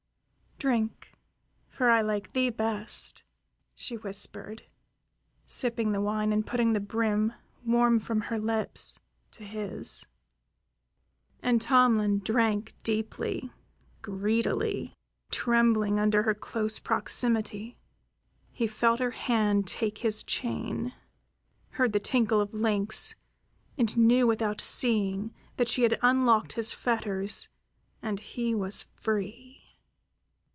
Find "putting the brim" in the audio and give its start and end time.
6.45-7.33